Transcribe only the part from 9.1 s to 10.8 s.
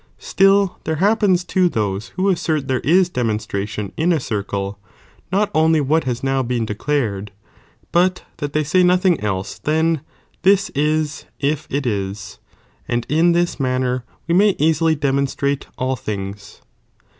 else than this